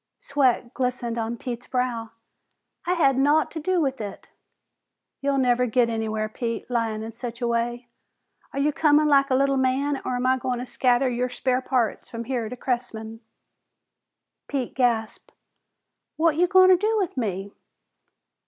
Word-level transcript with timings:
Sweat 0.17 0.73
glistened 0.73 1.19
on 1.19 1.37
Pete's 1.37 1.67
brow. 1.67 2.09
"I 2.87 2.93
had 2.93 3.19
naught 3.19 3.51
to 3.51 3.59
do 3.59 3.79
with 3.79 4.01
it!" 4.01 4.29
"You'll 5.19 5.37
never 5.37 5.67
git 5.67 5.89
anywhere, 5.89 6.27
Pete, 6.27 6.67
lyin' 6.71 7.03
in 7.03 7.13
such 7.13 7.39
a 7.39 7.47
way. 7.47 7.87
Are 8.51 8.57
you 8.57 8.73
comin' 8.73 9.07
like 9.07 9.29
a 9.29 9.35
little 9.35 9.57
man, 9.57 10.01
or 10.03 10.15
am 10.15 10.25
I 10.25 10.39
goin' 10.39 10.57
to 10.57 10.65
scatter 10.65 11.07
your 11.07 11.29
spare 11.29 11.61
parts 11.61 12.09
from 12.09 12.23
here 12.23 12.49
to 12.49 12.57
Cressman?" 12.57 13.19
Pete 14.47 14.73
gasped, 14.73 15.33
"What 16.15 16.35
you 16.35 16.47
goin' 16.47 16.69
to 16.69 16.77
do 16.77 16.97
with 16.97 17.15
me?" 17.15 17.53